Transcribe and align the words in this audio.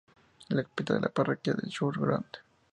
La 0.49 0.63
capital 0.63 0.95
de 0.97 1.01
la 1.01 1.09
parroquia 1.09 1.53
es 1.61 1.69
Church 1.69 1.97
Ground. 1.97 2.37